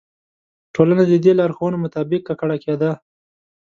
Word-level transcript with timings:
ټولنه 0.75 1.03
د 1.07 1.13
دې 1.23 1.31
لارښوونو 1.39 1.77
مطابق 1.85 2.21
ککړه 2.27 2.57
کېده. 2.63 2.91